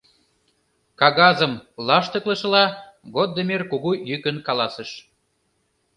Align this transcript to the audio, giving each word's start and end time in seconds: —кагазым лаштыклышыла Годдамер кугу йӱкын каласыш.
—кагазым 0.99 1.53
лаштыклышыла 1.87 2.65
Годдамер 3.15 3.61
кугу 3.71 3.91
йӱкын 4.09 4.37
каласыш. 4.47 4.91